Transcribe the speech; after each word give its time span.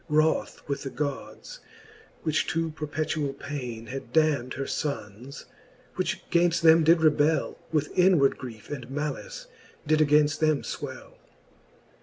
Wroth 0.09 0.67
with 0.67 0.81
the 0.81 0.89
Gods, 0.89 1.59
which 2.23 2.47
to 2.47 2.71
perpetuall 2.71 3.33
paine 3.37 3.85
Had 3.85 4.11
damn'd 4.11 4.55
her 4.55 4.65
fonnes, 4.65 5.45
which 5.93 6.27
gainft: 6.31 6.61
them 6.61 6.83
did 6.83 7.01
rebell, 7.03 7.59
With 7.71 7.95
inward 7.95 8.39
griefe 8.39 8.71
and 8.71 8.89
malice 8.89 9.45
did 9.85 9.99
againft 9.99 10.39
them 10.39 10.63
fwell. 10.63 11.17